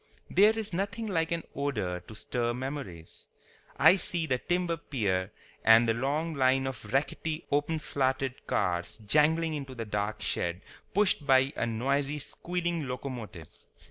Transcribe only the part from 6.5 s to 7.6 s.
of rackety